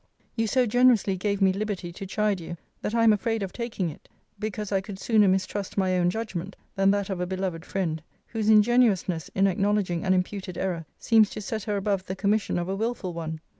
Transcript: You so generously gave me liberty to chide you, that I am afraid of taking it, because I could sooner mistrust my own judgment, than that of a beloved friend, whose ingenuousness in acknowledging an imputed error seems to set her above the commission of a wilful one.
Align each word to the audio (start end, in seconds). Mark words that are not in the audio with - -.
You 0.35 0.47
so 0.47 0.65
generously 0.65 1.15
gave 1.15 1.43
me 1.43 1.53
liberty 1.53 1.91
to 1.93 2.07
chide 2.07 2.41
you, 2.41 2.57
that 2.81 2.95
I 2.95 3.03
am 3.03 3.13
afraid 3.13 3.43
of 3.43 3.53
taking 3.53 3.91
it, 3.91 4.09
because 4.39 4.71
I 4.71 4.81
could 4.81 4.97
sooner 4.97 5.27
mistrust 5.27 5.77
my 5.77 5.95
own 5.95 6.09
judgment, 6.09 6.55
than 6.75 6.89
that 6.89 7.11
of 7.11 7.21
a 7.21 7.27
beloved 7.27 7.63
friend, 7.63 8.01
whose 8.25 8.49
ingenuousness 8.49 9.29
in 9.35 9.45
acknowledging 9.45 10.03
an 10.03 10.15
imputed 10.15 10.57
error 10.57 10.87
seems 10.97 11.29
to 11.29 11.41
set 11.41 11.65
her 11.65 11.77
above 11.77 12.07
the 12.07 12.15
commission 12.15 12.57
of 12.57 12.67
a 12.67 12.75
wilful 12.75 13.13
one. 13.13 13.41